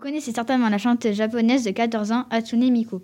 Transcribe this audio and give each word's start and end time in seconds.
connaissez 0.00 0.32
certainement 0.32 0.70
la 0.70 0.78
chanteuse 0.78 1.14
japonaise 1.14 1.62
de 1.62 1.70
14 1.70 2.10
ans, 2.10 2.24
Hatsune 2.30 2.70
Miku. 2.70 3.00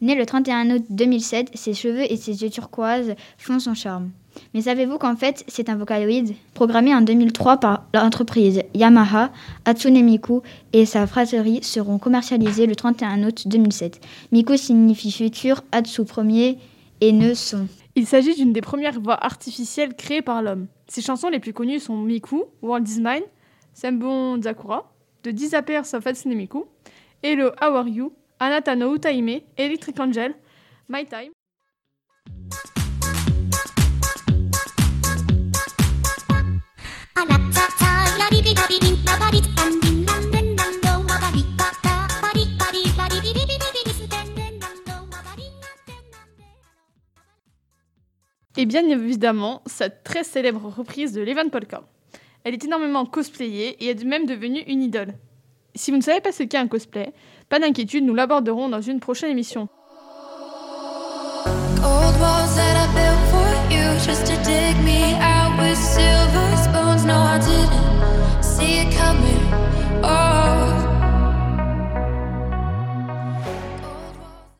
Née 0.00 0.16
le 0.16 0.26
31 0.26 0.70
août 0.70 0.84
2007, 0.90 1.50
ses 1.54 1.74
cheveux 1.74 2.10
et 2.10 2.16
ses 2.16 2.42
yeux 2.42 2.50
turquoises 2.50 3.14
font 3.38 3.60
son 3.60 3.74
charme. 3.74 4.10
Mais 4.52 4.62
savez-vous 4.62 4.98
qu'en 4.98 5.16
fait, 5.16 5.44
c'est 5.48 5.68
un 5.68 5.76
vocaloïde 5.76 6.34
Programmé 6.54 6.94
en 6.94 7.02
2003 7.02 7.58
par 7.58 7.86
l'entreprise 7.94 8.62
Yamaha, 8.74 9.30
Hatsune 9.64 10.02
Miku 10.02 10.42
et 10.72 10.86
sa 10.86 11.06
fratrie 11.06 11.62
seront 11.62 11.98
commercialisés 11.98 12.66
le 12.66 12.74
31 12.74 13.22
août 13.24 13.46
2007. 13.46 14.00
Miku 14.32 14.56
signifie 14.56 15.12
futur, 15.12 15.62
Hatsu 15.72 16.04
premier 16.04 16.58
et 17.00 17.12
ne 17.12 17.34
son. 17.34 17.68
Il 17.94 18.06
s'agit 18.06 18.34
d'une 18.34 18.52
des 18.52 18.60
premières 18.60 19.00
voix 19.00 19.24
artificielles 19.24 19.94
créées 19.94 20.22
par 20.22 20.42
l'homme. 20.42 20.66
Ses 20.88 21.02
chansons 21.02 21.28
les 21.28 21.40
plus 21.40 21.52
connues 21.52 21.80
sont 21.80 21.96
Miku, 21.96 22.42
World 22.62 22.88
is 22.88 23.00
Mine, 23.00 23.24
Sembon 23.74 24.40
Zakura, 24.42 24.89
The 25.22 25.32
Disappears 25.32 25.92
of 25.92 26.04
Hatsune 26.04 26.34
Miku, 26.34 26.66
Hello, 27.22 27.52
How 27.60 27.76
Are 27.76 27.88
You, 27.88 28.12
Anata 28.40 28.74
no 28.74 28.94
Utaime, 28.94 29.42
Electric 29.56 30.00
Angel, 30.00 30.34
My 30.88 31.04
Time. 31.04 31.32
De. 39.32 39.60
Et 48.56 48.66
bien 48.66 48.86
évidemment, 48.88 49.62
sa 49.66 49.88
très 49.90 50.24
célèbre 50.24 50.68
reprise 50.68 51.12
de 51.12 51.22
Levan 51.22 51.48
Polka. 51.50 51.82
Elle 52.44 52.54
est 52.54 52.64
énormément 52.64 53.04
cosplayée 53.04 53.76
et 53.82 53.90
est 53.90 54.04
même 54.04 54.26
devenue 54.26 54.62
une 54.66 54.82
idole. 54.82 55.14
Si 55.74 55.90
vous 55.90 55.96
ne 55.96 56.02
savez 56.02 56.20
pas 56.20 56.32
ce 56.32 56.42
qu'est 56.42 56.58
un 56.58 56.68
cosplay, 56.68 57.12
pas 57.48 57.58
d'inquiétude, 57.58 58.04
nous 58.04 58.14
l'aborderons 58.14 58.68
dans 58.68 58.80
une 58.80 59.00
prochaine 59.00 59.30
émission. 59.30 59.68